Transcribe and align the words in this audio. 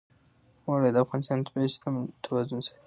اوړي 0.67 0.89
د 0.91 0.97
افغانستان 1.05 1.37
د 1.39 1.45
طبعي 1.47 1.67
سیسټم 1.73 1.93
توازن 2.25 2.59
ساتي. 2.65 2.79